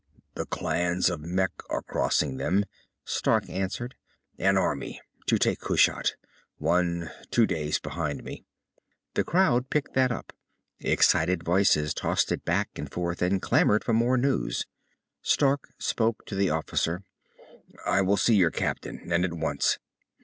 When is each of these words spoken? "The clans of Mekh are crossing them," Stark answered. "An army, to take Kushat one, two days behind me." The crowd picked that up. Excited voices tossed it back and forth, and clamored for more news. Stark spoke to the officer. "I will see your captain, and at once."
"The 0.33 0.47
clans 0.47 1.11
of 1.11 1.21
Mekh 1.21 1.61
are 1.69 1.83
crossing 1.83 2.37
them," 2.37 2.65
Stark 3.05 3.47
answered. 3.47 3.93
"An 4.39 4.57
army, 4.57 4.99
to 5.27 5.37
take 5.37 5.59
Kushat 5.59 6.15
one, 6.57 7.11
two 7.29 7.45
days 7.45 7.79
behind 7.79 8.23
me." 8.23 8.43
The 9.13 9.23
crowd 9.23 9.69
picked 9.69 9.93
that 9.93 10.11
up. 10.11 10.33
Excited 10.79 11.43
voices 11.43 11.93
tossed 11.93 12.31
it 12.31 12.43
back 12.43 12.69
and 12.77 12.91
forth, 12.91 13.21
and 13.21 13.39
clamored 13.39 13.83
for 13.83 13.93
more 13.93 14.17
news. 14.17 14.65
Stark 15.21 15.69
spoke 15.77 16.25
to 16.25 16.33
the 16.33 16.49
officer. 16.49 17.03
"I 17.85 18.01
will 18.01 18.17
see 18.17 18.33
your 18.33 18.49
captain, 18.49 19.01
and 19.13 19.23
at 19.23 19.33
once." 19.35 19.77